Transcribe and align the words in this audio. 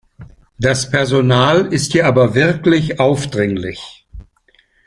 Das 0.57 0.89
Personal 0.89 1.71
ist 1.71 1.91
hier 1.91 2.07
aber 2.07 2.33
wirklich 2.33 2.99
aufdringlich. 2.99 4.07